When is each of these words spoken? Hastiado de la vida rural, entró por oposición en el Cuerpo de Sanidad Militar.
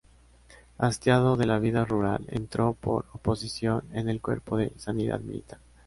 Hastiado 0.79 1.35
de 1.37 1.45
la 1.45 1.59
vida 1.59 1.85
rural, 1.85 2.25
entró 2.29 2.73
por 2.73 3.05
oposición 3.13 3.83
en 3.93 4.09
el 4.09 4.19
Cuerpo 4.19 4.57
de 4.57 4.73
Sanidad 4.79 5.19
Militar. 5.19 5.59